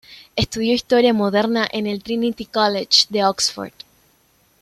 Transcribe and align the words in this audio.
Estudió 0.35 0.73
historia 0.73 1.13
moderna 1.13 1.67
en 1.71 1.85
el 1.85 2.01
Trinity 2.01 2.47
College 2.47 3.05
de 3.09 3.23
Oxford. 3.23 3.71